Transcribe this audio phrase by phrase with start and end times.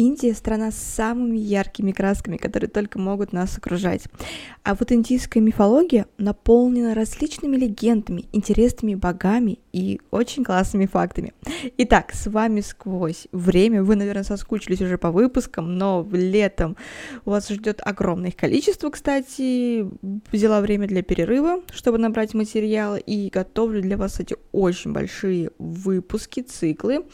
[0.00, 4.04] Индия– страна с самыми яркими красками, которые только могут нас окружать.
[4.64, 11.32] А вот индийская мифология наполнена различными легендами, интересными богами и очень классными фактами.
[11.78, 13.82] Итак, с вами сквозь время.
[13.82, 16.76] Вы, наверное, соскучились уже по выпускам, но летом
[17.24, 19.86] у вас ждет огромное их количество, кстати.
[20.32, 26.40] Взяла время для перерыва, чтобы набрать материалы, и готовлю для вас эти очень большие выпуски,
[26.40, 27.04] циклы.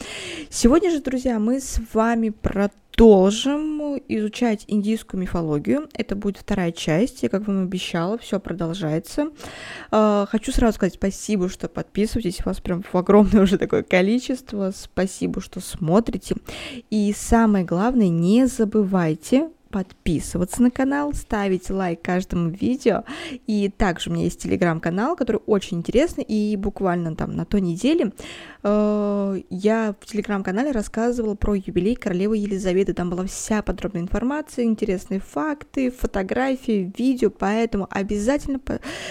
[0.51, 5.87] Сегодня же, друзья, мы с вами про продолжим изучать индийскую мифологию.
[5.93, 9.29] Это будет вторая часть, я как вам обещала, все продолжается.
[9.91, 14.73] А, хочу сразу сказать спасибо, что подписываетесь, у вас прям огромное уже такое количество.
[14.75, 16.37] Спасибо, что смотрите.
[16.89, 23.05] И самое главное, не забывайте подписываться на канал, ставить лайк каждому видео.
[23.47, 28.13] И также у меня есть телеграм-канал, который очень интересный, и буквально там на той неделе
[28.63, 32.95] э, я в телеграм-канале рассказывала про юбилей королевы Елизаветы.
[32.95, 38.59] Там была вся подробная информация, интересные факты, фотографии, видео, поэтому обязательно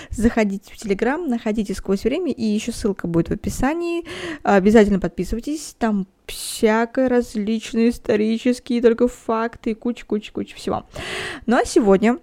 [0.09, 4.03] заходите в телеграм, находите сквозь время, и еще ссылка будет в описании.
[4.41, 10.85] Обязательно подписывайтесь, там всякое различные исторические только факты, куча-куча-куча всего.
[11.45, 12.19] Ну а сегодня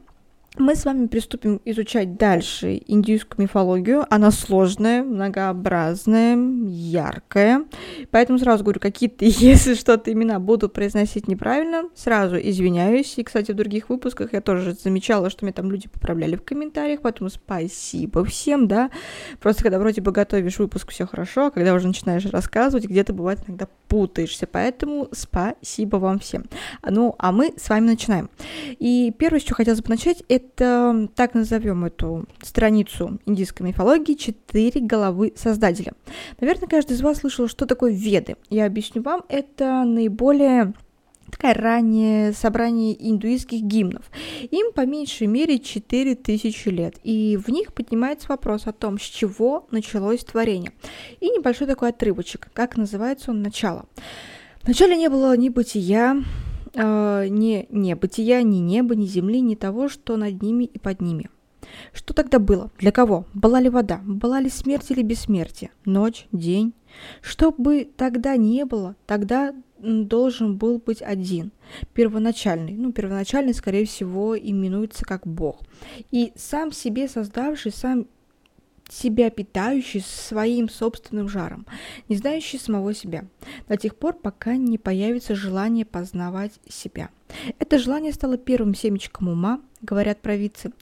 [0.59, 4.05] мы с вами приступим изучать дальше индийскую мифологию.
[4.11, 6.37] Она сложная, многообразная,
[6.67, 7.65] яркая.
[8.11, 13.15] Поэтому сразу говорю, какие-то, если что-то имена буду произносить неправильно, сразу извиняюсь.
[13.17, 17.01] И, кстати, в других выпусках я тоже замечала, что мне там люди поправляли в комментариях,
[17.03, 18.91] поэтому спасибо всем, да.
[19.41, 23.41] Просто когда вроде бы готовишь выпуск, все хорошо, а когда уже начинаешь рассказывать, где-то бывает
[23.47, 24.47] иногда путаешься.
[24.47, 26.45] Поэтому спасибо вам всем.
[26.87, 28.29] Ну, а мы с вами начинаем.
[28.79, 34.81] И первое, чего хотелось бы начать, это это, так назовем эту страницу индийской мифологии, четыре
[34.81, 35.93] головы создателя.
[36.41, 38.37] Наверное, каждый из вас слышал, что такое веды.
[38.51, 40.75] Я объясню вам, это наиболее
[41.31, 44.05] такое раннее собрание индуистских гимнов.
[44.51, 49.67] Им по меньшей мере 4000 лет, и в них поднимается вопрос о том, с чего
[49.71, 50.73] началось творение.
[51.21, 53.87] И небольшой такой отрывочек, как называется он «Начало».
[54.63, 56.23] Вначале не было ни бытия,
[56.75, 61.31] э, ни небытия, ни неба, ни земли, ни того, что над ними и под ними.
[61.93, 62.71] Что тогда было?
[62.79, 63.27] Для кого?
[63.35, 64.01] Была ли вода?
[64.05, 65.71] Была ли смерть или бессмертие?
[65.85, 66.27] Ночь?
[66.33, 66.75] День?
[67.21, 71.51] Что бы тогда не было, тогда должен был быть один,
[71.95, 72.75] первоначальный.
[72.75, 75.61] Ну, первоначальный, скорее всего, именуется как Бог.
[76.11, 78.07] И сам себе создавший, сам
[78.93, 81.67] себя питающий своим собственным жаром,
[82.09, 83.25] не знающий самого себя,
[83.69, 87.11] до тех пор, пока не появится желание познавать себя.
[87.59, 90.73] Это желание стало первым семечком ума, говорят провидцы,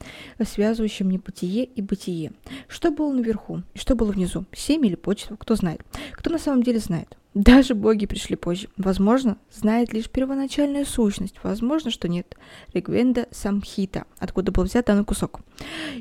[0.43, 2.33] связывающим небытие и бытие.
[2.67, 4.45] Что было наверху и что было внизу?
[4.53, 5.37] Семя или почва?
[5.37, 5.81] Кто знает?
[6.11, 7.17] Кто на самом деле знает?
[7.33, 8.67] Даже боги пришли позже.
[8.75, 11.35] Возможно, знает лишь первоначальная сущность.
[11.43, 12.35] Возможно, что нет.
[12.73, 15.39] Регвенда Самхита, откуда был взят данный кусок.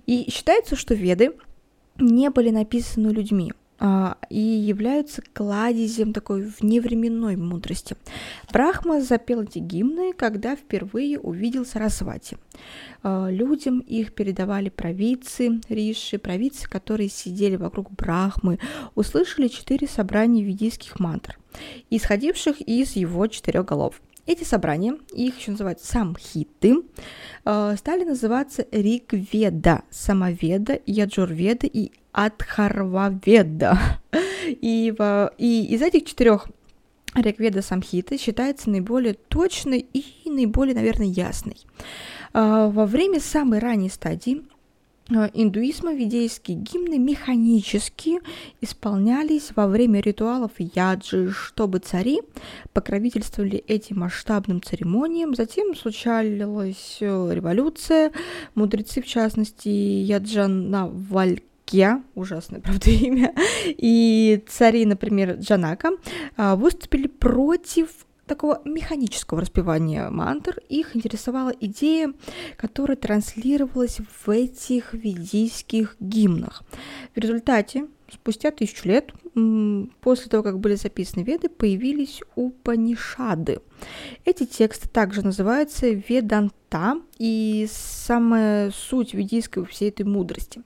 [0.06, 1.34] И считается, что веды
[2.00, 3.52] не были написаны людьми
[3.82, 7.96] а, и являются кладезем такой вневременной мудрости.
[8.52, 12.36] Брахма запел эти гимны, когда впервые увидел Сарасвати.
[13.02, 18.58] А, людям их передавали провидцы, риши, провидцы, которые сидели вокруг Брахмы,
[18.94, 21.38] услышали четыре собрания ведийских мантр,
[21.88, 24.02] исходивших из его четырех голов.
[24.26, 26.76] Эти собрания, их еще называют самхиты,
[27.44, 33.78] э, стали называться Ригведа, Самоведа, Яджурведа и Адхарваведа.
[34.46, 34.92] И,
[35.38, 36.48] и из этих четырех
[37.14, 41.56] Ригведа Самхиты считается наиболее точной и наиболее, наверное, ясной.
[42.32, 44.42] Э, во время самой ранней стадии
[45.10, 48.20] индуизма видейские гимны механически
[48.60, 52.20] исполнялись во время ритуалов яджи, чтобы цари
[52.72, 55.34] покровительствовали этим масштабным церемониям.
[55.34, 58.12] Затем случалась э, революция,
[58.54, 63.34] мудрецы, в частности, Яджана Валькия, ужасное, правда, имя,
[63.66, 65.90] и цари, например, Джанака,
[66.36, 67.88] э, выступили против
[68.30, 72.12] такого механического распевания мантр, их интересовала идея,
[72.56, 76.62] которая транслировалась в этих ведийских гимнах.
[77.16, 79.12] В результате, спустя тысячу лет,
[80.00, 83.62] после того, как были записаны веды, появились Упанишады.
[84.24, 90.62] Эти тексты также называются Веданта, и самая суть ведийской всей этой мудрости.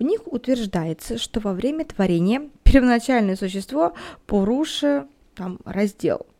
[0.00, 3.94] В них утверждается, что во время творения первоначальное существо
[4.26, 5.06] Пуруша
[5.36, 6.26] там раздел–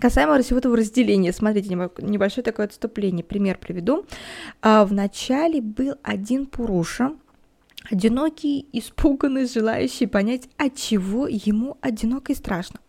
[0.00, 4.04] Касаемо всего этого разделения, смотрите, небольшое такое отступление, пример приведу.
[4.60, 7.12] А, Вначале был один Пуруша,
[7.90, 12.80] одинокий, испуганный, желающий понять, от чего ему одиноко и страшно.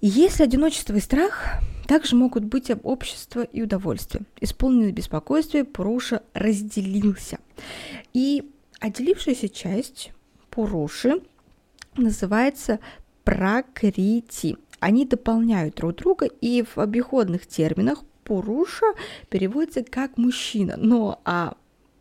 [0.00, 4.24] Если одиночество и страх также могут быть общество и удовольствие.
[4.40, 7.38] Исполненный беспокойствия Пуруша разделился.
[8.12, 10.12] И отделившаяся часть
[10.50, 11.22] Пуруши
[11.96, 12.78] называется
[13.24, 14.56] пракрити.
[14.80, 18.86] Они дополняют друг друга, и в обиходных терминах Пуруша
[19.30, 21.56] переводится как мужчина, но а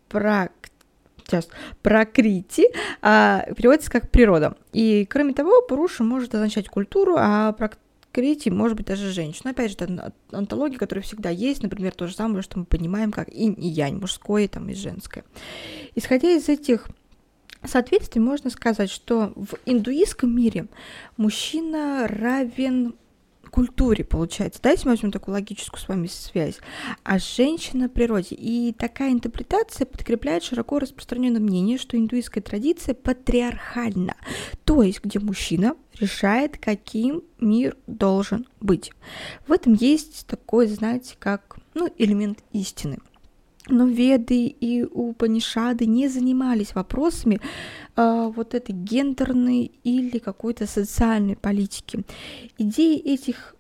[0.10, 0.52] прак
[1.26, 1.50] сейчас,
[1.82, 2.68] пракрити
[3.02, 4.56] а, переводится как природа.
[4.74, 9.52] И кроме того, Пуруша может означать культуру, а пракрити может быть даже женщина.
[9.52, 13.30] Опять же, это антология, которая всегда есть, например, то же самое, что мы понимаем как
[13.30, 15.24] инь и янь, мужское там, и женское.
[15.96, 16.88] Исходя из этих
[17.68, 20.68] соответствий можно сказать, что в индуистском мире
[21.18, 22.96] мужчина равен
[23.58, 24.60] культуре, получается.
[24.62, 26.60] Давайте мы возьмем такую логическую с вами связь.
[27.04, 28.36] А женщина природе.
[28.36, 34.16] И такая интерпретация подкрепляет широко распространенное мнение, что индуистская традиция патриархальна.
[34.64, 38.92] То есть, где мужчина решает, каким мир должен быть.
[39.48, 43.00] В этом есть такой, знаете, как ну, элемент истины.
[43.70, 47.40] Но Веды и Упанишады не занимались вопросами
[47.96, 52.04] э, вот этой гендерной или какой-то социальной политики.
[52.58, 53.56] Идеи этих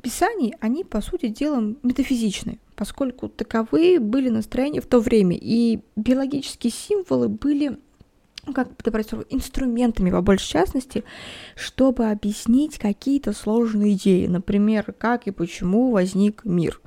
[0.00, 6.72] писаний, они, по сути дела, метафизичны, поскольку таковые были настроения в то время, и биологические
[6.72, 7.78] символы были
[8.46, 11.04] ну, как это происходит, инструментами, по большей частности,
[11.56, 16.80] чтобы объяснить какие-то сложные идеи, например, как и почему возник мир.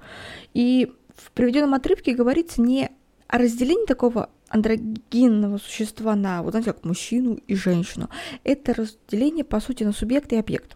[0.55, 2.89] И в приведенном отрывке говорится не
[3.27, 8.09] о разделении такого андрогинного существа на, вот знаете, как мужчину и женщину.
[8.43, 10.75] Это разделение, по сути, на субъект и объект.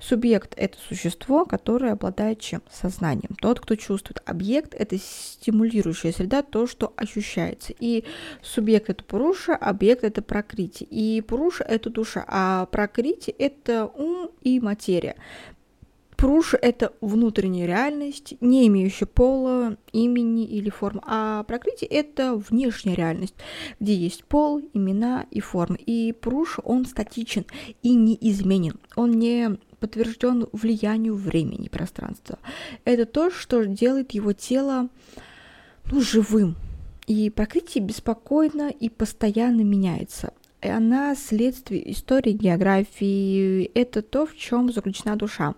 [0.00, 2.62] Субъект– это существо, которое обладает чем?
[2.70, 3.36] Сознанием.
[3.38, 4.22] Тот, кто чувствует.
[4.24, 7.74] Объект– это стимулирующая среда, то, что ощущается.
[7.78, 8.04] И
[8.42, 10.84] субъект– это Пуруша, объект– это Прокрити.
[10.84, 15.16] И Пуруша– это душа, а Прокрити– это ум и материя.
[16.18, 23.36] Пруш— это внутренняя реальность, не имеющая пола, имени или формы, а прокрытие— это внешняя реальность,
[23.78, 25.76] где есть пол, имена и формы.
[25.76, 27.46] И Пруш, он статичен
[27.84, 32.40] и неизменен, он не подтвержден влиянию времени и пространства.
[32.84, 34.88] Это то, что делает его тело
[35.88, 36.56] ну, живым.
[37.06, 40.32] И прокрытие беспокойно и постоянно меняется.
[40.62, 43.70] Она следствие истории, географии.
[43.72, 45.54] Это то, в чем заключена душа.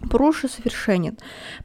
[0.00, 1.16] Пруша совершенен,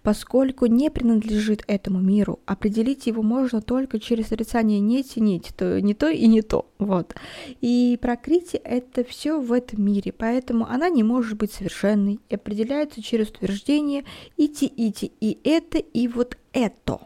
[0.02, 2.40] поскольку не принадлежит этому миру.
[2.46, 6.70] Определить его можно только через отрицание нети, нети, то не то и не то.
[6.78, 7.16] Вот.
[7.60, 13.02] И прокрытие— это все в этом мире, поэтому она не может быть совершенной и определяется
[13.02, 14.06] через утверждение
[14.38, 17.02] ити-ити, и это, и вот это.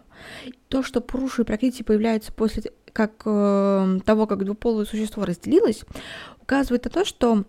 [0.68, 5.82] То, что Пуруша и прокрытие появляются после как, э, того, как двуполое существо разделилось,
[6.42, 7.44] указывает на то, что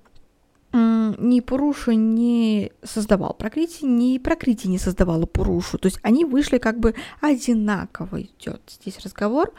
[0.74, 5.78] ни Пурушу не создавал Прокрити, ни Прокрити не создавала Пурушу.
[5.78, 9.52] То есть они вышли как бы одинаково идет здесь разговор.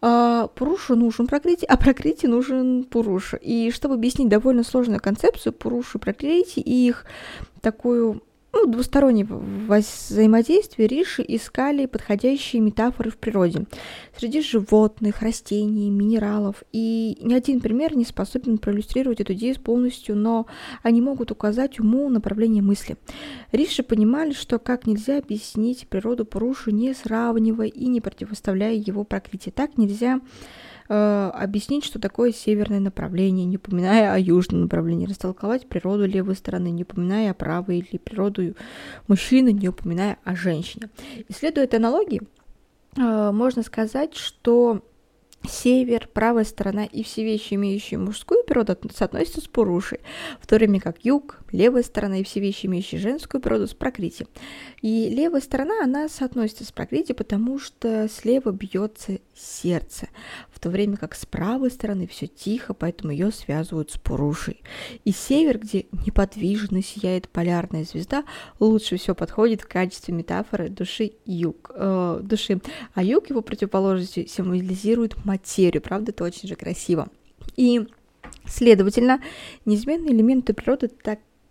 [0.00, 3.36] А, Пурушу нужен Прокрити, а Прокрити нужен Пурушу.
[3.40, 7.06] И чтобы объяснить довольно сложную концепцию Пурушу и Прокрити и их
[7.60, 13.66] такую ну, двустороннего взаимодействия Риши искали подходящие метафоры в природе.
[14.16, 16.62] Среди животных, растений, минералов.
[16.72, 20.46] И ни один пример не способен проиллюстрировать эту идею полностью, но
[20.82, 22.96] они могут указать уму направление мысли.
[23.52, 29.52] Риши понимали, что как нельзя объяснить природу Пурушу, не сравнивая и не противоставляя его прокрытие.
[29.52, 30.20] Так нельзя
[30.88, 36.70] Э, объяснить, что такое северное направление, не упоминая о южном направлении, растолковать природу левой стороны,
[36.70, 38.54] не упоминая о правой или природу
[39.08, 40.90] мужчины, не упоминая о женщине.
[41.28, 42.22] Исследуя этой аналогии,
[42.96, 44.82] э, можно сказать, что
[45.48, 49.98] Север, правая сторона и все вещи, имеющие мужскую природу, соотносятся с Пурушей,
[50.40, 54.26] в то время как юг, левая сторона и все вещи, имеющие женскую природу, с Пракрити.
[54.80, 60.08] И левая сторона, она соотносится с Пракрити, потому что слева бьется сердце,
[60.50, 64.62] в то время как с правой стороны все тихо, поэтому ее связывают с Пурушей.
[65.04, 68.24] И север, где неподвижно сияет полярная звезда,
[68.58, 72.60] лучше всего подходит в качестве метафоры души юг, э, души,
[72.94, 77.08] а юг его противоположностью символизирует материю, правда, это очень же красиво.
[77.56, 77.86] И,
[78.46, 79.20] следовательно,
[79.64, 80.88] неизменные элементы природы,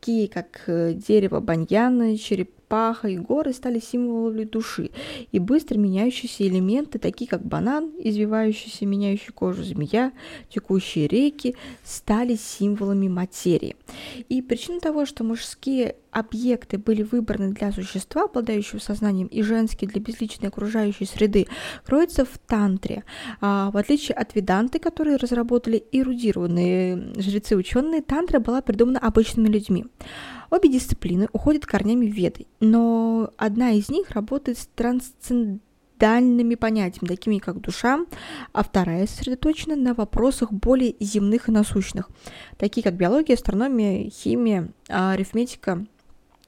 [0.01, 4.91] такие как э, дерево баньяна, череп черепаха и горы стали символами души,
[5.31, 10.11] и быстро меняющиеся элементы, такие как банан, извивающийся, меняющий кожу змея,
[10.49, 13.75] текущие реки, стали символами материи.
[14.29, 20.01] И причина того, что мужские объекты были выбраны для существа, обладающего сознанием, и женские для
[20.01, 21.47] безличной окружающей среды,
[21.85, 23.03] кроется в тантре.
[23.39, 29.85] А, в отличие от веданты, которые разработали эрудированные жрецы-ученые, тантра была придумана обычными людьми.
[30.51, 37.37] Обе дисциплины уходят корнями в Веды, но одна из них работает с трансцендентальными понятиями, такими
[37.37, 38.05] как душа,
[38.51, 42.09] а вторая сосредоточена на вопросах более земных и насущных,
[42.57, 45.85] такие как биология, астрономия, химия, арифметика–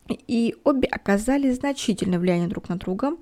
[0.10, 3.14] и обе оказали значительное влияние друг на друга.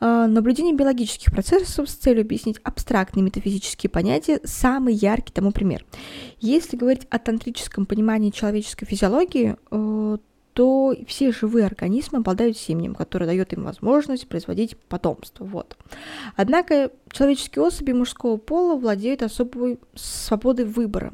[0.00, 5.84] А, наблюдение биологических процессов с целью объяснить абстрактные метафизические понятия– самый яркий тому пример.
[6.40, 9.56] Если говорить о тантрическом понимании человеческой физиологии,
[10.58, 15.44] э, то все живые организмы обладают семенем, которое дает им возможность производить потомство.
[15.44, 15.76] Вот.
[16.34, 21.12] Однако человеческие особи мужского пола владеют особой свободой выбора.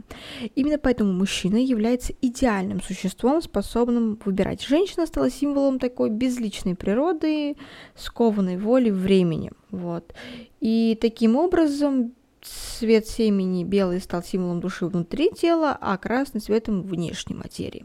[0.55, 4.63] Именно поэтому мужчина является идеальным существом, способным выбирать.
[4.63, 7.57] Женщина стала символом такой безличной природы,
[7.95, 9.53] скованной воли времени.
[9.71, 10.15] Вот.
[10.63, 17.35] И таким образом цвет семени белый стал символом души внутри тела, а красный цветом внешней
[17.35, 17.85] материи.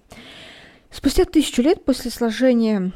[0.92, 2.92] Спустя тысячу лет после сложения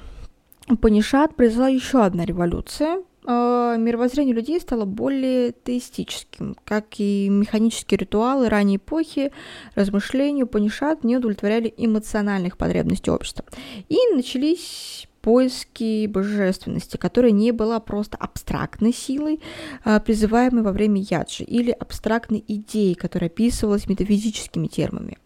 [0.81, 3.03] Панишат произошла еще одна революция.
[3.25, 9.31] А, мировоззрение людей стало более теистическим, как и механические ритуалы ранней эпохи,
[9.75, 13.45] размышления Панишат не удовлетворяли эмоциональных потребностей общества.
[13.89, 19.39] И начались поиски божественности, которая не была просто абстрактной силой,
[19.85, 25.17] а, призываемой во время яджи, или абстрактной идеей, которая описывалась метафизическими терминами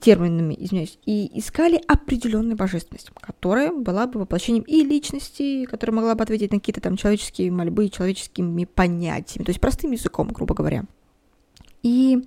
[0.00, 6.22] терминами, извиняюсь, и искали определенную божественность, которая была бы воплощением и личности, которая могла бы
[6.22, 10.84] ответить на какие-то там человеческие мольбы человеческими понятиями, то есть простым языком, грубо говоря.
[11.82, 12.24] И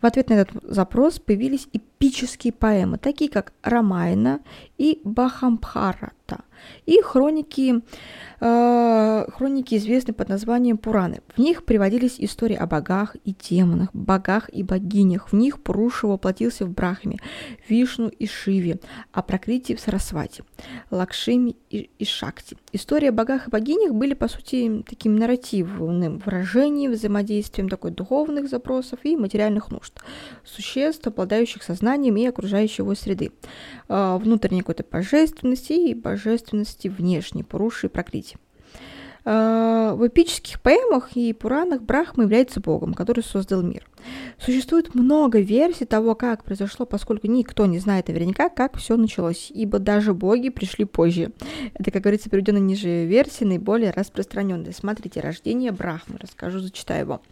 [0.00, 1.68] в ответ на этот запрос появились
[2.04, 4.40] эпические поэмы, такие как Рамайна
[4.76, 6.44] и Бахамбхарата,
[6.86, 7.82] и хроники
[8.46, 11.22] Э, хроники известны под названием Пураны.
[11.34, 15.32] В них приводились истории о богах и демонах, богах и богинях.
[15.32, 17.20] В них Пуруша воплотился в Брахме,
[17.66, 18.80] Вишну и Шиве,
[19.12, 20.44] а Пракрити в Сарасвати,
[20.90, 22.58] Лакшими и, и Шакти.
[22.72, 28.98] Истории о богах и богинях были, по сути, таким нарративным выражением, взаимодействием такой духовных запросов
[29.04, 29.94] и материальных нужд,
[30.44, 33.32] существ, обладающих сознанием и окружающей его среды,
[33.88, 38.36] э, внутренней какой-то божественности и божественности внешней, Пуруши и Пракрити.
[39.26, 43.86] Э, в эпических поэмах и Пуранах Брахма является богом, который создал мир.
[44.38, 49.78] Существует много версий того, как произошло, поскольку никто не знает наверняка, как все началось, ибо
[49.78, 51.32] даже боги пришли позже.
[51.72, 54.74] Это, как говорится, приведено ниже версии, наиболее распространенной.
[54.74, 57.22] Смотрите, рождение Брахмы, расскажу, зачитаю его.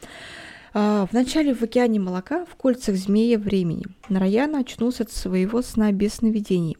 [0.74, 5.92] А, в начале в океане молока, в кольцах змея времени, Нараяна очнулся от своего сна
[5.92, 6.76] без сновидений.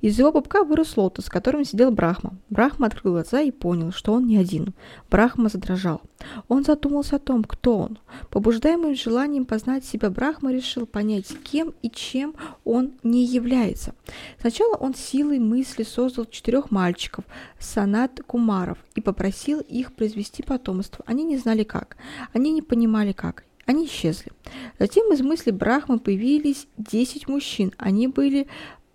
[0.00, 2.34] Из его пупка вырос лотос, с которым сидел Брахма.
[2.50, 4.74] Брахма открыл глаза и понял, что он не один.
[5.10, 6.00] Брахма задрожал.
[6.48, 7.98] Он задумался о том, кто он.
[8.30, 12.34] Побуждаемый желанием познать себя, Брахма решил понять, кем и чем
[12.64, 13.94] он не является.
[14.40, 17.24] Сначала он силой мысли создал четырех мальчиков,
[17.58, 21.04] Санат Кумаров, и попросил их произвести потомство.
[21.06, 21.96] Они не знали как.
[22.32, 23.35] Они не понимали как.
[23.66, 24.32] Они исчезли.
[24.78, 27.72] Затем из мысли Брахмы появились 10 мужчин.
[27.76, 28.46] Они были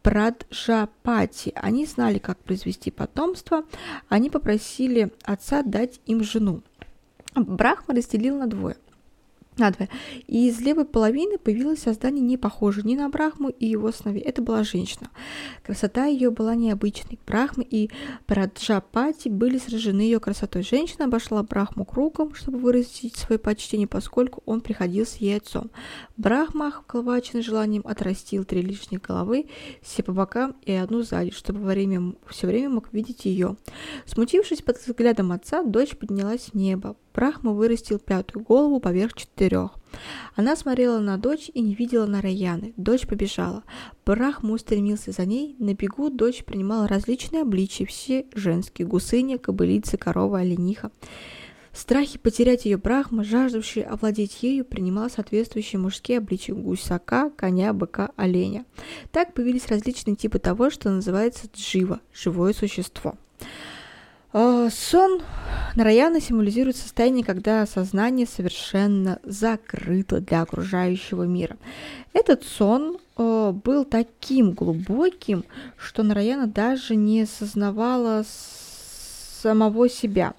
[0.02, 1.52] Праджапати.
[1.56, 3.66] Они знали, как произвести потомство.
[4.10, 6.64] Они попросили отца дать им жену.
[7.36, 8.78] Брахма разделил на двое–
[9.58, 9.90] надвое.
[10.28, 14.22] И из левой половины появилось создание, не похожее ни на Брахму и его сыновей.
[14.22, 15.10] Это была женщина.
[15.64, 17.20] Красота ее была необычной.
[17.26, 17.90] Брахма и
[18.26, 20.64] Праджапати были сражены ее красотой.
[20.64, 25.70] Женщина обошла Брахму кругом, чтобы выразить свое почтение, поскольку он приходился ей отцом.
[26.18, 29.48] Брахма, охваченный желанием, отрастил три лишних головы,
[29.82, 33.58] все по бокам и одну сзади, чтобы во время, все время мог видеть ее.
[34.06, 36.96] Смутившись под взглядом отца, дочь поднялась в небо.
[37.14, 39.72] Брахма вырастил пятую голову поверх четырех.
[40.36, 42.74] Она смотрела на дочь и не видела Нараяны.
[42.78, 43.64] Дочь побежала.
[44.06, 45.56] Брахма устремился за ней.
[45.60, 50.92] На бегу дочь принимала различные обличия, все женские, гусыня, кобылица, корова, олениха.
[51.72, 58.12] В страхе потерять ее Брахма, жаждущий овладеть ею, принимал соответствующие мужские обличия гусака, коня, быка,
[58.18, 58.66] оленя.
[59.12, 63.16] Так появились различные типы того, что называется джива– живое существо.
[64.34, 65.22] А, сон
[65.76, 71.58] Нараяна символизирует состояние, когда сознание совершенно закрыто для окружающего мира.
[72.14, 75.46] Этот сон э, был таким глубоким,
[75.78, 78.26] что Нараяна даже не осознавала
[79.42, 80.34] самого себя.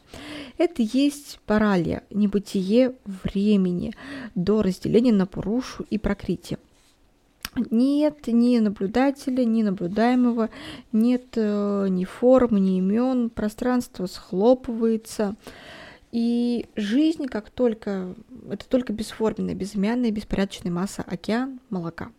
[0.59, 2.95] Это есть паралия, небытие
[3.25, 3.95] времени
[4.35, 6.59] до разделения на Пурушу и Прокрити
[7.57, 10.51] нет ни наблюдателя, ни наблюдаемого,
[10.93, 15.37] нет э, ни форм, ни имен, пространство схлопывается,
[16.13, 18.15] И жизнь, как только,
[18.51, 22.13] это только бесформенная, безымянная, беспорядочная масса океан молока.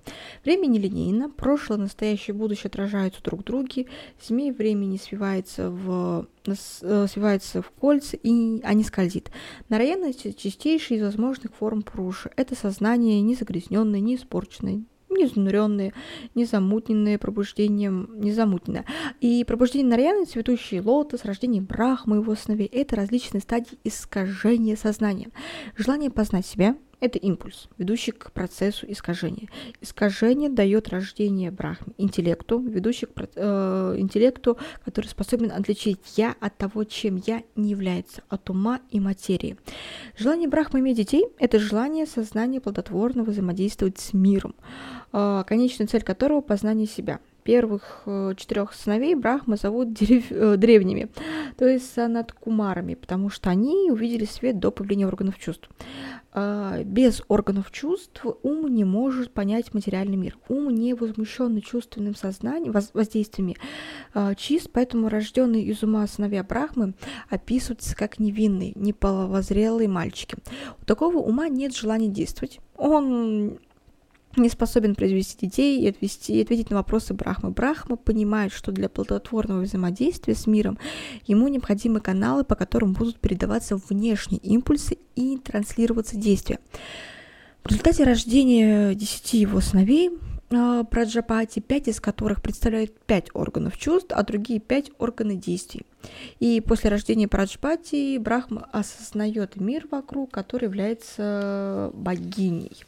[0.44, 3.86] Время нелинейно, прошлое, настоящее, будущее отражаются друг в друге,
[4.20, 9.30] змей времени свивается в, э, свивается в кольца и а не скользит.
[9.70, 12.32] Нараяность чистейшая из возможных форм Пуруши.
[12.36, 14.82] Это сознание не загрязненное, не испорченное,
[15.15, 15.93] не изнуренные,
[16.36, 18.86] не замутненные пробуждением, не замутненное.
[19.22, 25.29] И пробуждение Нарьяны, цветущий лотос, рождение Брахмы его сыновей– это различные стадии искажения сознания.
[25.75, 29.50] Желание познать себя– это импульс, ведущий к процессу искажения.
[29.82, 36.86] Искажение дает рождение Брахме, интеллекту, ведущий к э, интеллекту, который способен отличить я от того,
[36.86, 39.58] чем я не является, от ума и материи.
[40.18, 44.56] Желание Брахмы иметь детей– это желание сознания плодотворно взаимодействовать с миром.
[45.12, 47.20] А, конечная цель которого– познание себя.
[47.44, 50.26] Первых э, четырех сыновей Брахма зовут дерев...
[50.32, 51.10] Э, древними,
[51.58, 55.70] то есть санаткумарами, потому что они увидели свет до появления органов чувств.
[56.36, 60.38] А, без органов чувств ум не может понять материальный мир.
[60.50, 63.58] Ум не возмущенный чувственным сознанием, воздействиями
[64.14, 66.94] а, чист, поэтому рожденные из ума сыновья Брахмы
[67.30, 70.36] описываются как невинные, неполовозрелые мальчики.
[70.82, 72.60] У такого ума нет желания действовать.
[72.78, 73.60] Он
[74.36, 77.52] не способен произвести детей и, отвести, и ответить на вопросы Брахмы.
[77.52, 80.78] Брахма понимает, что для плодотворного взаимодействия с миром
[81.28, 86.60] ему необходимы каналы, по которым будут передаваться внешние импульсы и транслироваться действия.
[87.63, 90.12] В результате рождения десяти его сыновей
[90.50, 95.86] э, Праджапати, пять из которых представляют пять органов чувств, а другие пять органы действий.
[96.40, 102.84] И после рождения Праджапати Брахма осознает мир вокруг, который является богиней.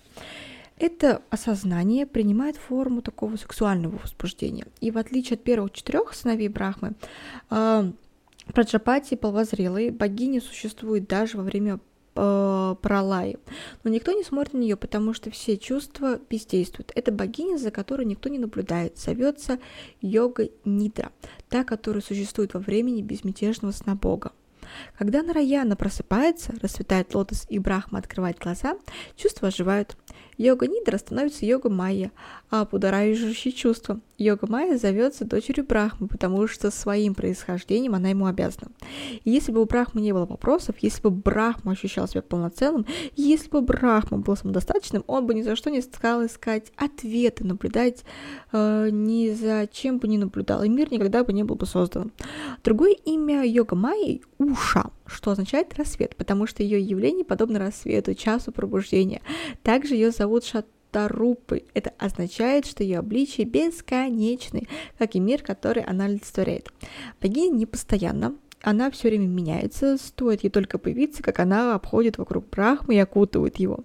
[0.77, 4.67] Это осознание принимает форму такого сексуального возбуждения.
[4.82, 6.94] И в отличие от первых четырех сыновей Брахмы,
[7.50, 7.91] э,
[8.53, 11.79] Праджапати, полвозрелой, богини существует даже во время
[12.15, 13.38] э, Пралаи.
[13.84, 16.91] Но никто не смотрит на нее, потому что все чувства бездействуют.
[16.94, 18.98] Это богиня, за которой никто не наблюдает.
[19.00, 19.60] Зовется
[20.01, 21.12] йога Нидра,
[21.50, 24.32] та, которая существует во времени безмятежного сна Бога.
[24.98, 28.77] Когда Нараяна просыпается, расцветает лотос и Брахма открывает глаза,
[29.16, 29.98] чувства оживают.
[30.38, 32.12] Йога Нидра становится йога Майя,
[32.50, 34.00] а будоражащее чувство.
[34.18, 38.72] Йога Майя зовется дочерью Брахмы, потому что своим происхождением она ему обязана.
[39.24, 43.50] И если бы у Брахмы не было вопросов, если бы Брахма ощущал себя полноценным, если
[43.50, 48.04] бы Брахма был самодостаточным, он бы ни за что не стал искать ответы, наблюдать
[48.52, 52.12] э, ни за чем бы не наблюдал, и мир никогда бы не был бы создан.
[52.64, 58.52] Другое имя йога Майи– Уша, что означает рассвет, потому что ее явление подобно рассвету, часу
[58.52, 59.22] пробуждения.
[59.64, 61.64] Также ее зовут Шатарупы.
[61.74, 64.68] Это означает, что ее обличие бесконечны,
[64.98, 66.70] как и мир, который она олицетворяет.
[67.22, 72.50] Богиня не постоянна, она все время меняется, стоит ей только появиться, как она обходит вокруг
[72.50, 73.82] Брахмы и окутывает его.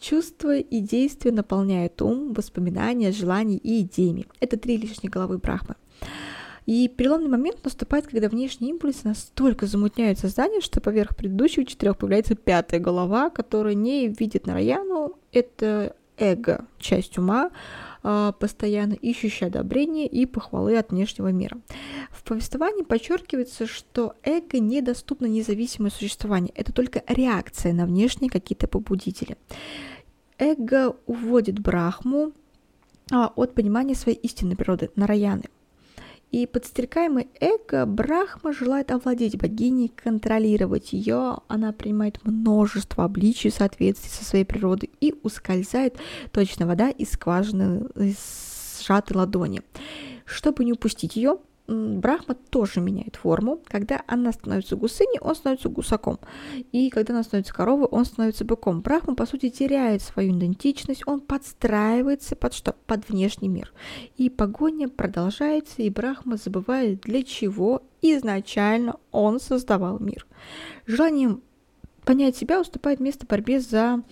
[0.00, 4.26] Чувства и действия наполняют ум, воспоминания, желания и идеями.
[4.40, 5.76] Это три лишние головы Брахмы.
[6.66, 12.34] И переломный момент наступает, когда внешние импульсы настолько замутняют сознание, что поверх предыдущих четырех появляется
[12.34, 15.14] пятая голова, которая не видит Нараяну.
[15.32, 17.50] Это эго, часть ума,
[18.02, 21.58] а, постоянно ищущая одобрение и похвалы от внешнего мира.
[22.10, 29.36] В повествовании подчеркивается, что эго недоступно независимое существование, это только реакция на внешние какие-то побудители.
[30.38, 32.32] Эго уводит Брахму
[33.12, 35.44] а, от понимания своей истинной природы, Нараяны.
[36.32, 41.38] И подстрекаемый эго Брахма желает овладеть богиней, контролировать ее.
[41.48, 45.96] Она принимает множество обличий в соответствии со своей природой и ускользает
[46.32, 49.62] точно вода из скважины, из сжатой ладони.
[50.24, 53.60] Чтобы не упустить ее, Брахма тоже меняет форму.
[53.66, 56.20] Когда она становится гусыней, он становится гусаком.
[56.70, 58.82] И когда она становится коровой, он становится быком.
[58.82, 62.76] Брахма, по сути, теряет свою идентичность, он подстраивается под что?
[62.86, 63.72] Под внешний мир.
[64.16, 70.24] И погоня продолжается, и Брахма забывает, для чего изначально он создавал мир.
[70.86, 71.42] Желанием
[72.04, 74.04] понять себя уступает место борьбе за,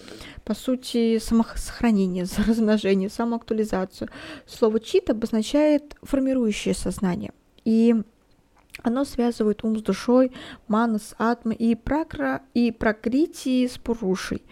[0.44, 4.08] по сути, самосохранение, за размножение, самоактуализацию.
[4.44, 7.32] Слово чит обозначает формирующее сознание–
[7.64, 7.94] и
[8.82, 10.32] оно связывает ум с душой,
[10.68, 14.42] мана с атмой и пракра и пракрити с пурушей.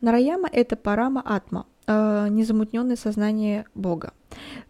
[0.00, 4.12] Нараяма– это парама атма, э, незамутненное сознание Бога.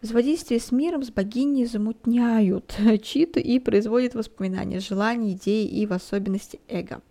[0.01, 6.59] Взаимодействие с миром, с богиней замутняют читу и производят воспоминания, желания, идеи и в особенности
[6.67, 7.01] эго.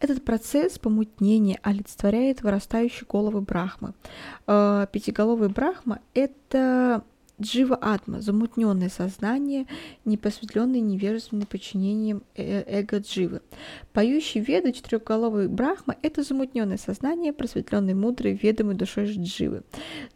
[0.00, 3.94] Этот процесс помутнения олицетворяет вырастающие головы Брахмы.
[4.46, 7.04] Э, пятиголовый Брахма– это
[7.42, 9.66] Джива Атма– замутненное сознание,
[10.04, 13.42] непосветленное невежественным подчинением э, эго Дживы.
[13.92, 19.62] Поющий веды четырехголовый Брахма– это замутненное сознание, просветленное мудрой, ведомой душой Дживы.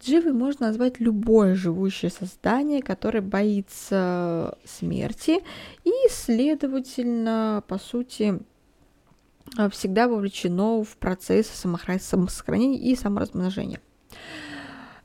[0.03, 5.41] Дживой можно назвать любое живущее создание, которое боится смерти
[5.85, 8.39] и, следовательно, по сути,
[9.71, 13.81] всегда вовлечено в процесс самосохранения и саморазмножения.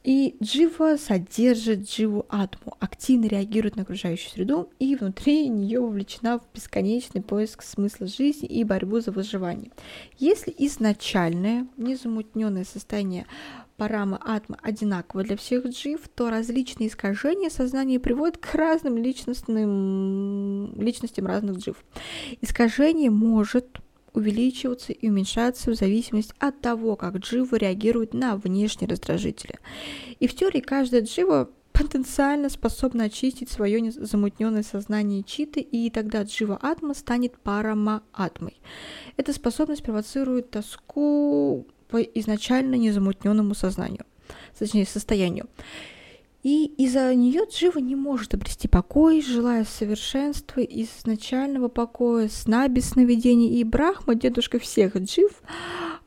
[0.04, 6.44] И джива содержит дживу атму, активно реагирует на окружающую среду и внутри нее вовлечена в
[6.54, 9.72] бесконечный поиск смысла жизни и борьбу за выживание.
[10.18, 13.28] Если изначальное, незамутненное состояние
[13.78, 21.28] парама атма одинаково для всех джив, то различные искажения сознания приводят к разным личностным, личностям
[21.28, 21.78] разных джив.
[22.42, 23.81] Искажение может
[24.14, 29.60] увеличиваться и уменьшаться в зависимости от того, как джива реагирует на внешние раздражители.
[30.20, 36.60] И в теории каждая джива потенциально способна очистить свое замутненное сознание читы, и тогда джива
[36.62, 38.60] атма станет парама атмой.
[39.18, 44.06] Эта способность провоцирует тоску по изначально незамутненному сознанию,
[44.58, 45.48] точнее состоянию.
[46.44, 53.60] И из-за нее Джива не может обрести покой, желая совершенства изначального покоя, сна без сновидений.
[53.60, 55.44] И Брахма, дедушка всех Джив,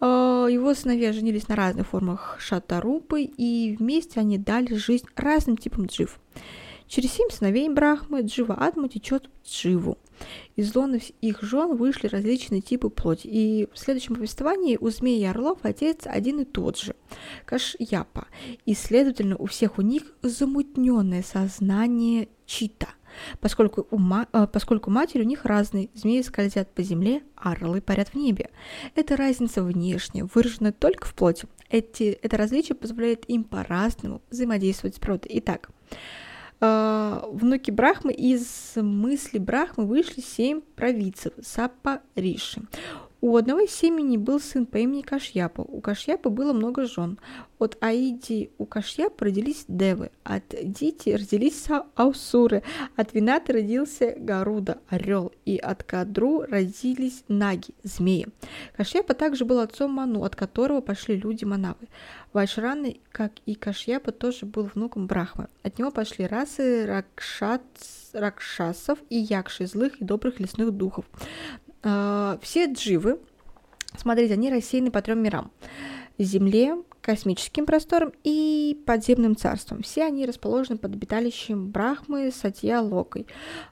[0.01, 5.87] а, его сыновья женились на разных формах шатарупы, и вместе они дали жизнь разным типам
[5.87, 6.19] Джив.
[6.87, 9.99] Через семь сыновей Брахмы Джива Адма течет в Дживу.
[10.55, 15.25] Из лона их жен вышли различные типы плоти, и в следующем повествовании у змеи и
[15.25, 16.95] орлов отец один и тот же–
[17.47, 18.29] Кашьяпа,
[18.65, 22.89] и, следовательно, у всех у них замутненное сознание чита–
[23.41, 27.81] Поскольку, у ма- э, поскольку матери у них разные, змеи скользят по земле, а орлы
[27.81, 28.51] парят в небе.
[28.95, 31.47] Эта разница внешняя, выражена только в плоти.
[31.71, 35.31] Эти, это различие позволяет им по-разному взаимодействовать с природой.
[35.35, 35.71] Итак,
[37.31, 42.63] внуки Брахмы из мысли Брахмы вышли семь провидцев Сапа Риши.
[43.27, 45.63] У одного из семени был сын по имени Кашьяпа.
[45.63, 47.19] У Кашьяпа было много жен.
[47.59, 52.63] От Аиди у Кашьяпа родились Девы, от Дити родились Аусуры,
[52.97, 58.27] от Вината родился Гаруда, орел, и от Кадру родились Наги, змеи.
[58.77, 61.89] Кашьяпа также был отцом Ману, от которого пошли люди Манавы.
[62.35, 65.49] Вайшраны, как и Кашьяпа, тоже был внуком Брахмы.
[65.63, 67.63] От него пошли расы Ракшат,
[68.13, 71.07] Ракшасов и Якши, злых и добрых лесных духов.
[71.85, 73.21] А, все дживы,
[73.97, 75.51] смотрите, они рассеяны по трем мирам.
[76.17, 79.83] Земле, космическим просторам и подземным царством.
[79.83, 83.27] Все они расположены под обиталищем Брахмы, Сатья, Локой,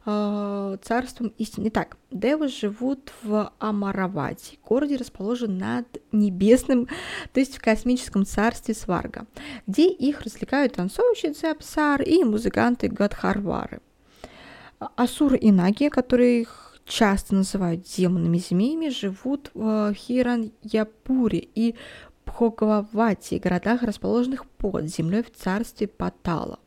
[0.04, 1.68] э, царством истины.
[1.68, 6.88] Итак, девы живут в Амаравати, городе расположен над небесным,
[7.32, 9.26] то есть в космическом царстве Сварга,
[9.66, 13.80] где их развлекают танцующие Цепсар и музыканты Гадхарвары.
[14.96, 21.74] Асуры и Наги, которые их часто называют демонами-змеями, живут в Хиран-Япуре и
[22.26, 26.58] Пхогавати, городах, расположенных под землей в царстве Патала.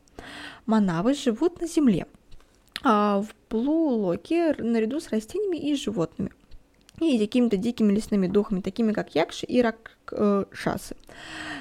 [0.66, 2.06] Манавы живут на земле,
[2.82, 6.32] а в Плулоке наряду с растениями и животными
[7.00, 10.96] и какими-то дикими лесными духами, такими как Якши и Ракшасы.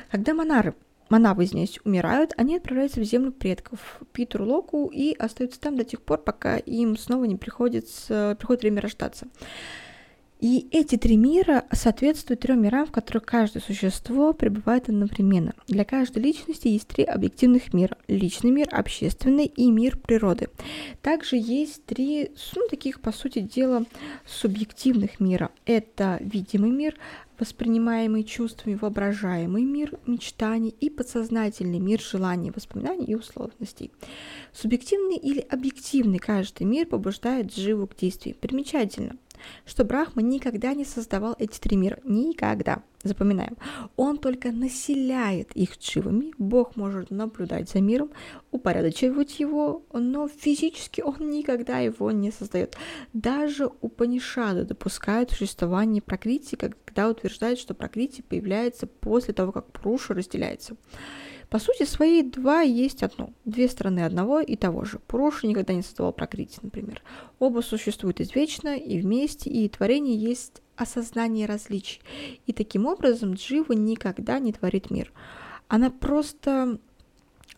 [0.10, 0.74] Когда монары
[1.10, 6.02] Манавы здесь умирают, они отправляются в землю предков, Питеру Локу, и остаются там до тех
[6.02, 9.28] пор, пока им снова не приходится, приходит время рождаться.
[10.42, 15.54] И эти три мира соответствуют трем мирам, в которых каждое существо пребывает одновременно.
[15.68, 17.98] Для каждой личности есть три объективных мира.
[18.08, 20.50] Личный мир, общественный и мир природы.
[21.02, 23.86] Также есть три, ну, таких, по сути дела,
[24.28, 25.52] субъективных мира.
[25.66, 26.96] Это видимый мир,
[27.40, 33.92] воспринимаемый чувствами воображаемый мир мечтаний и подсознательный мир желаний, воспоминаний и условностей.
[34.54, 38.36] Субъективный или объективный каждый мир побуждает живу к действию.
[38.36, 39.18] Примечательно,
[39.66, 42.00] что Брахма никогда не создавал эти три мира.
[42.04, 42.84] Никогда.
[43.04, 43.56] Запоминаем.
[43.98, 46.34] Он только населяет их дживами.
[46.40, 48.10] Бог может наблюдать за миром,
[48.50, 52.76] упорядочивать его, но физически он никогда его не создает.
[53.14, 60.76] Даже Упанишады допускают существование прокрити, когда утверждают, что прокрити появляется после того, как Пруша разделяется.
[61.56, 65.00] По сути своей два есть одно, две стороны одного и того же.
[65.00, 67.02] Пуруша никогда не создавал прокрити, например.
[67.40, 72.02] Оба существуют извечно и вместе, и творение есть осознание различий.
[72.46, 75.14] И таким образом Джива никогда не творит мир.
[75.70, 76.78] Она просто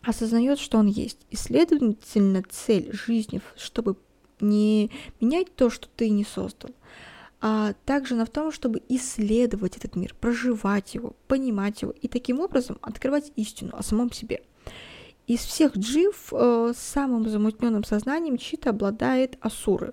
[0.02, 1.18] осознает, что он есть.
[1.30, 3.96] И, следовательно, цель жизни, чтобы
[4.38, 6.70] не менять то, что ты не создал,
[7.40, 12.40] а также на в том, чтобы исследовать этот мир, проживать его, понимать его и таким
[12.40, 14.42] образом открывать истину о самом себе.
[15.26, 19.92] из всех джив э, самым замутненным сознанием Чита обладает Асуры,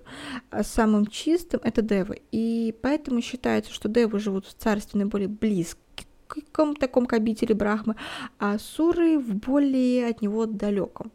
[0.50, 2.22] а самым чистым это Девы.
[2.32, 5.80] И поэтому считается, что Девы живут в царстве наиболее близко
[6.26, 7.96] к какому-то такому обители Брахмы,
[8.38, 11.12] а Асуры в более от него далеком.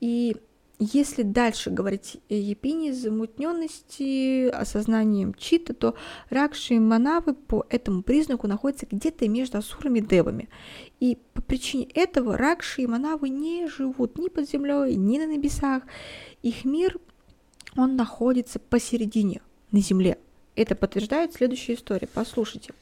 [0.00, 0.36] И
[0.78, 5.94] если дальше говорить о епине замутненности, осознанием чита, то
[6.28, 10.48] Ракши и Манавы по этому признаку находятся где-то между асурами и девами.
[11.00, 15.82] И по причине этого Ракши и Манавы не живут ни под землей, ни на небесах.
[16.42, 16.98] Их мир,
[17.76, 19.40] он находится посередине,
[19.72, 20.18] на земле.
[20.56, 22.08] Это подтверждает следующая история.
[22.12, 22.72] Послушайте.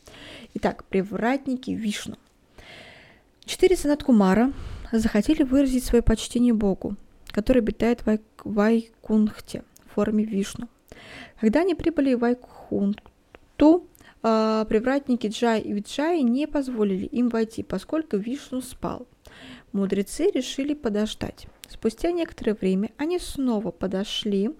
[0.54, 2.16] Итак, привратники Вишну.
[3.44, 4.52] Четыре Санаткумара
[4.90, 6.96] захотели выразить свое почтение Богу,
[7.34, 10.68] который обитает в Вайкунхте в форме Вишну.
[11.40, 13.88] Когда они прибыли в Вайкунхту,
[14.22, 19.08] а, привратники Джай и Виджай не позволили им войти, поскольку Вишну спал.
[19.72, 21.48] Мудрецы решили подождать.
[21.74, 24.50] Спустя некоторое время они снова подошли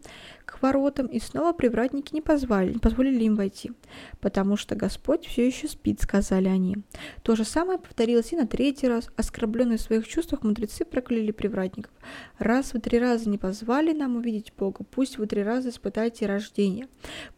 [0.45, 3.73] к воротам, и снова привратники не позвали, не позволили им войти,
[4.21, 6.77] потому что Господь все еще спит, сказали они.
[7.23, 9.11] То же самое повторилось и на третий раз.
[9.17, 11.93] Оскорбленные в своих чувствах мудрецы прокляли привратников.
[12.39, 16.89] Раз вы три раза не позвали нам увидеть Бога, пусть вы три раза испытаете рождение,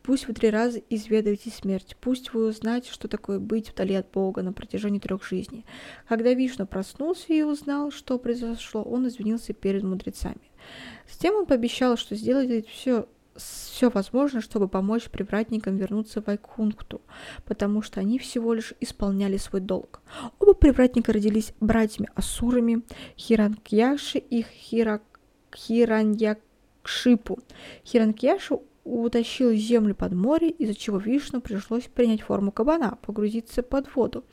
[0.03, 4.43] пусть вы три раза изведаете смерть, пусть вы узнаете, что такое быть вдали от Бога
[4.43, 5.65] на протяжении трех жизней.
[6.09, 10.51] Когда Вишну проснулся и узнал, что произошло, он извинился перед мудрецами.
[11.11, 17.03] Затем он пообещал, что сделает все все возможное, чтобы помочь привратникам вернуться в Айкхункту,
[17.45, 20.01] потому что они всего лишь исполняли свой долг.
[20.39, 22.83] Оба привратника родились братьями Асурами,
[23.19, 25.03] Хиранкьяши и Хирак...
[25.55, 27.39] Хираньякшипу.
[27.85, 34.25] Хиранкьяшу утащил землю под море, из-за чего Вишну пришлось принять форму кабана, погрузиться под воду,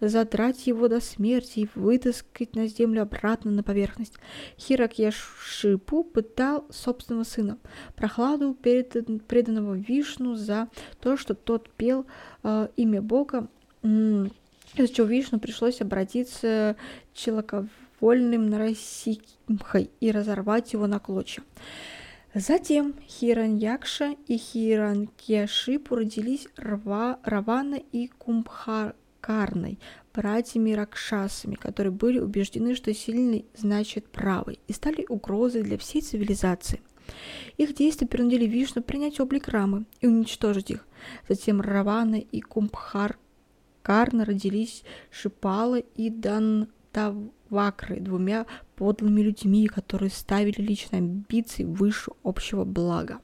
[0.00, 4.14] задрать его до смерти и вытаскать на землю обратно на поверхность.
[4.58, 7.58] Хирак Яшипу пытал собственного сына,
[7.94, 8.92] прохладу перед
[9.26, 10.68] преданного Вишну за
[11.00, 12.04] то, что тот пел
[12.42, 13.48] э, имя Бога,
[13.82, 16.76] из-за чего Вишну пришлось обратиться
[17.14, 21.44] человековольным Нарасимхой и разорвать его на клочья.
[22.34, 29.80] Затем Хираньякша и Хиранкешипу родились Рва, Равана и Кумбхакарной,
[30.14, 36.80] братьями Ракшасами, которые были убеждены, что сильный значит правый, и стали угрозой для всей цивилизации.
[37.56, 40.86] Их действия принудили Вишну принять облик Рамы и уничтожить их.
[41.28, 46.10] Затем Равана и Кумбхаркарна родились Шипала и
[46.92, 53.20] Дантавакры, двумя подлыми людьми, которые ставили личные амбиции выше общего блага.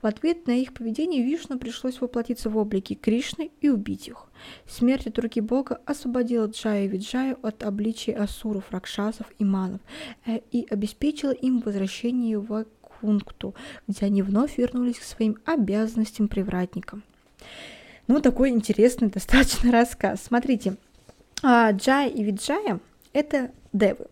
[0.00, 4.30] В ответ на их поведение Вишну пришлось воплотиться в облике Кришны и убить их.
[4.66, 9.80] Смерть от руки Бога освободила Джая и Виджаю от обличия асуров, ракшасов и манов
[10.26, 13.54] э, и обеспечила им возвращение в Кункту,
[13.88, 17.02] где они вновь вернулись к своим обязанностям привратникам.
[18.06, 20.22] Ну, такой интересный достаточно рассказ.
[20.22, 20.76] Смотрите,
[21.42, 22.80] а, Джая и Виджая—
[23.12, 24.06] это девы.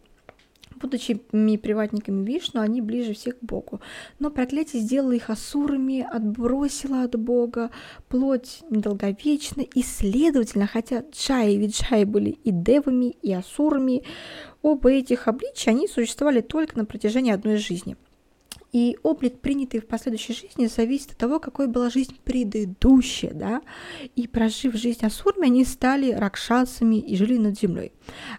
[0.77, 3.81] Будучи приватниками Вишну, они ближе всех к Богу.
[4.21, 7.71] Но проклятие сделало их асурами, отбросило от Бога,
[8.09, 14.05] плоть недолговечна, и, следовательно, хотя Джай и Виджай были и девами, и асурами,
[14.63, 17.97] оба этих обличия, они существовали только на протяжении одной жизни–
[18.73, 23.63] и облик, принятый в последующей жизни, зависит от того, какой была жизнь предыдущая, да,
[24.15, 27.93] и прожив жизнь асурами, они стали ракшасами и жили над землей.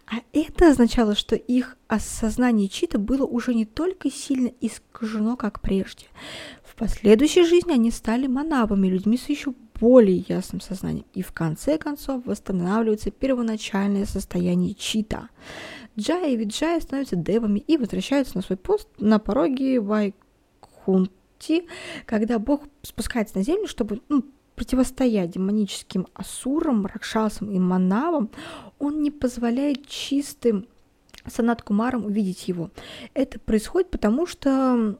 [0.06, 6.06] А это означало, что их осознание чита было уже не только сильно искажено, как прежде.
[6.64, 11.78] В последующей жизни они стали манавами, людьми с еще более ясным сознанием, и в конце
[11.78, 15.30] концов восстанавливается первоначальное состояние чита.
[16.00, 21.68] Джая и Виджая становятся девами и возвращаются на свой пост на пороге Вайкунти,
[22.06, 24.24] когда Бог спускается на землю, чтобы ну,
[24.56, 28.30] противостоять демоническим асурам, ракшасам и манавам,
[28.78, 30.68] он не позволяет чистым
[31.28, 32.72] Санат Кумарам увидеть его.
[33.14, 34.98] Это происходит потому, что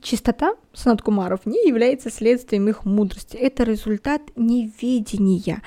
[0.00, 3.36] чистота Санат Кумаров не является следствием их мудрости.
[3.36, 5.62] Это результат неведения.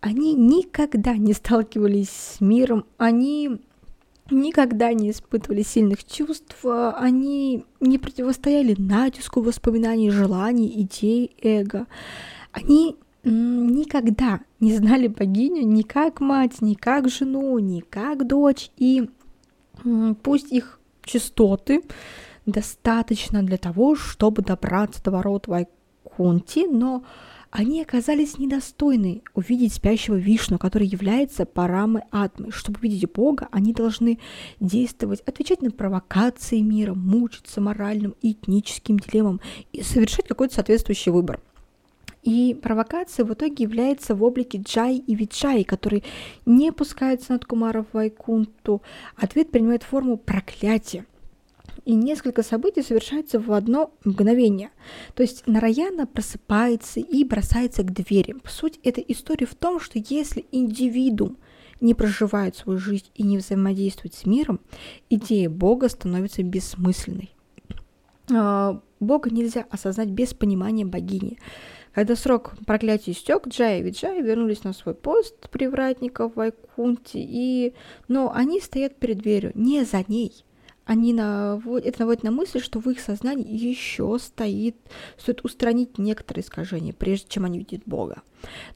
[0.00, 3.60] Они никогда не сталкивались с миром, они
[4.30, 11.86] никогда не испытывали сильных чувств, они не противостояли натиску воспоминаний, желаний, идей, эго.
[12.52, 19.10] Они никогда не знали богиню ни как мать, ни как жену, ни как дочь, и
[20.22, 21.82] пусть их частоты
[22.46, 27.04] достаточно для того, чтобы добраться до ворот Вайкунти, но
[27.50, 32.50] они оказались недостойны увидеть спящего Вишну, который является Парамой Атмой.
[32.50, 34.18] Чтобы увидеть Бога, они должны
[34.60, 39.40] действовать, отвечать на провокации мира, мучиться моральным и этническим дилеммам
[39.72, 41.40] и совершать какой-то соответствующий выбор.
[42.22, 46.02] И провокация в итоге является в облике Джай и Виджай, которые
[46.44, 48.82] не пускаются над Кумара в Вайкунту.
[49.14, 51.06] Ответ принимает форму проклятия
[51.86, 54.70] и несколько событий совершаются в одно мгновение.
[55.14, 58.34] То есть Нараяна просыпается и бросается к двери.
[58.44, 61.38] Суть этой истории в том, что если индивидуум
[61.80, 64.58] не проживает свою жизнь и не взаимодействует с миром,
[65.10, 67.30] идея Бога становится бессмысленной.
[68.34, 71.38] А, Бога нельзя осознать без понимания богини.
[71.94, 77.74] Когда срок проклятия истек, Джай и Виджай вернулись на свой пост привратников в Айкунте, и...
[78.08, 80.44] но они стоят перед дверью, не за ней–
[80.86, 84.76] они наводят, это наводит на мысль, что в их сознании еще стоит,
[85.18, 88.22] стоит устранить некоторые искажения, прежде чем они видят Бога.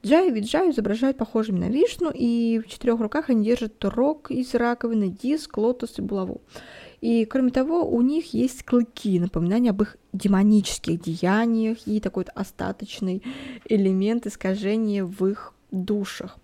[0.05, 4.53] Джай и Виджай изображают похожими на Вишну, и в четырех руках они держат рог из
[4.53, 6.41] раковины, диск, лотос и булаву.
[6.99, 12.33] И, кроме того, у них есть клыки, напоминание об их демонических деяниях и такой вот
[12.35, 13.23] остаточный
[13.65, 16.37] элемент искажения в их душах.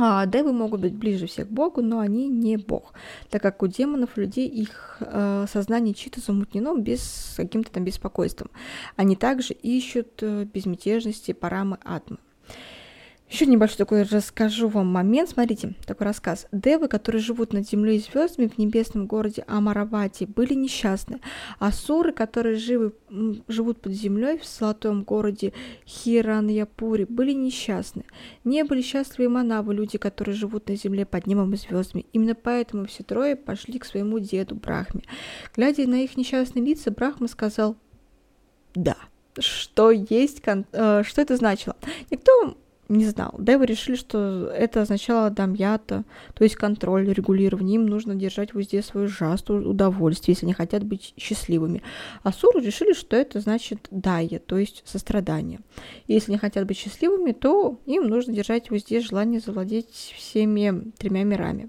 [0.00, 2.92] А, девы могут быть ближе всех к Богу, но они не Бог,
[3.30, 8.50] так как у демонов, людей, их э, сознание чьи-то замутнено без каким-то там беспокойством.
[8.94, 12.18] Они также ищут э, безмятежности, парамы, атмы.
[13.30, 15.28] Еще небольшой такой расскажу вам момент.
[15.30, 16.46] Смотрите, такой рассказ.
[16.50, 21.20] Девы, которые живут над землей и звездами в небесном городе Амаравати, были несчастны.
[21.58, 22.94] А суры, которые живы,
[23.46, 25.52] живут под землей в золотом городе
[25.86, 28.04] Хираньяпури, были несчастны.
[28.44, 32.06] Не были счастливы манавы, люди, которые живут на земле под небом и звездами.
[32.14, 35.02] Именно поэтому все трое пошли к своему деду Брахме.
[35.54, 37.76] Глядя на их несчастные лица, Брахма сказал
[38.74, 38.96] «Да».
[39.38, 41.76] Что есть, э, что это значило?
[42.10, 42.56] Никто
[42.88, 43.34] не знал.
[43.38, 47.76] Девы решили, что это означало дамьята, то есть контроль, регулирование.
[47.76, 51.82] Им нужно держать в узде свою жасту, удовольствие, если они хотят быть счастливыми.
[52.22, 55.60] А суры решили, что это значит дая, то есть сострадание.
[56.06, 61.24] Если они хотят быть счастливыми, то им нужно держать в узде желание завладеть всеми тремя
[61.24, 61.68] мирами.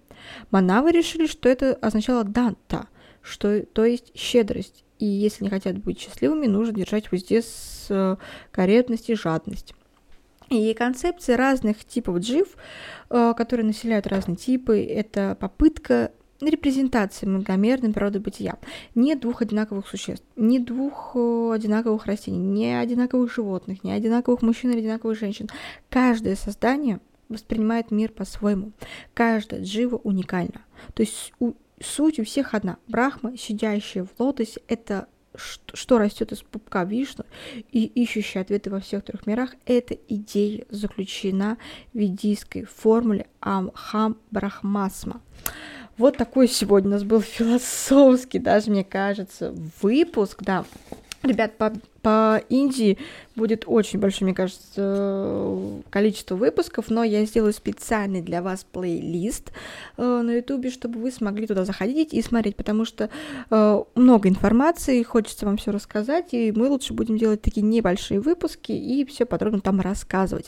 [0.52, 2.88] Манавы решили, что это означало данта,
[3.22, 4.86] что, то есть щедрость.
[5.00, 8.18] И если не хотят быть счастливыми, нужно держать в узде с э,
[8.52, 9.74] корректность и жадность.
[10.50, 12.56] И концепции разных типов джив,
[13.10, 18.58] э, которые населяют разные типы, это попытка репрезентации многомерной природы бытия.
[18.96, 24.72] Не двух одинаковых существ, не двух э, одинаковых растений, не одинаковых животных, не одинаковых мужчин
[24.72, 25.50] или одинаковых женщин.
[25.90, 28.72] Каждое создание воспринимает мир по-своему.
[29.14, 30.62] Каждая джива уникальна.
[30.94, 32.78] То есть у, суть у всех одна.
[32.88, 35.08] Брахма, сидящая в лотосе, это
[35.40, 37.26] что растет из пупка Вишну
[37.72, 41.58] и ищущий ответы во всех трех мирах, эта идея заключена
[41.94, 45.22] в ведийской формуле Амхам Брахмасма.
[45.98, 50.64] Вот такой сегодня у нас был философский, даже мне кажется, выпуск, да.
[51.22, 52.98] Ребят, по, по Индии
[53.36, 55.58] будет очень большое, мне кажется,
[55.90, 59.52] количество выпусков, но я сделаю специальный для вас плейлист
[59.98, 63.10] э, на ютубе, чтобы вы смогли туда заходить и смотреть, потому что
[63.50, 68.72] э, много информации, хочется вам все рассказать, и мы лучше будем делать такие небольшие выпуски
[68.72, 70.48] и все подробно там рассказывать.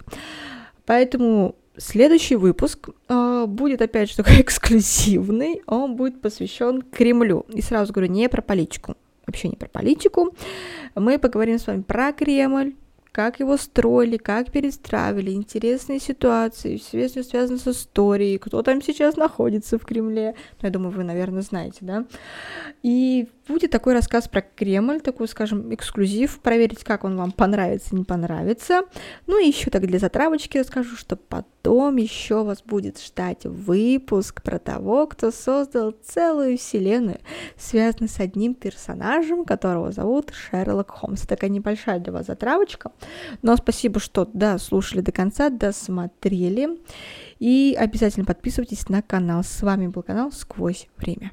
[0.85, 7.45] Поэтому следующий выпуск э, будет опять же такой эксклюзивный, он будет посвящен Кремлю.
[7.49, 8.95] И сразу говорю, не про политику
[9.31, 10.33] вообще не про политику.
[10.95, 12.73] Мы поговорим с вами про Кремль,
[13.11, 19.17] как его строили, как перестраивали, интересные ситуации, все, что связано с историей, кто там сейчас
[19.17, 20.35] находится в Кремле.
[20.61, 22.05] Ну, я думаю, вы, наверное, знаете, да?
[22.83, 28.03] И будет такой рассказ про Кремль, такой, скажем, эксклюзив, проверить, как он вам понравится, не
[28.03, 28.81] понравится.
[29.27, 34.59] Ну и еще так для затравочки расскажу, что потом еще вас будет ждать выпуск про
[34.59, 37.19] того, кто создал целую вселенную,
[37.57, 41.21] связанную с одним персонажем, которого зовут Шерлок Холмс.
[41.21, 42.91] Такая небольшая для вас затравочка.
[43.41, 46.79] Но спасибо, что дослушали до конца, досмотрели.
[47.39, 49.43] И обязательно подписывайтесь на канал.
[49.43, 51.29] С вами был канал «Сквозь время».